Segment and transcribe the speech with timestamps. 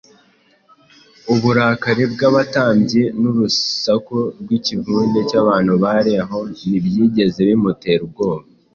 [1.33, 8.45] Uburakari bw’abatambyi n’urusaku rw’ikivunge cy’abantu bari aho ntibyigeze bimutera ubwoba.